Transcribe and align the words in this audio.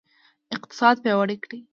اقتصاد 0.55 0.95
پیاوړی 1.03 1.35
کړئ 1.43 1.59